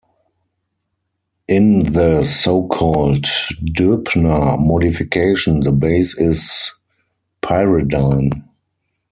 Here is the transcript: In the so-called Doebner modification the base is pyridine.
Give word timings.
In 1.47 1.93
the 1.93 2.25
so-called 2.25 3.27
Doebner 3.71 4.57
modification 4.57 5.59
the 5.59 5.71
base 5.71 6.17
is 6.17 6.71
pyridine. 7.43 8.43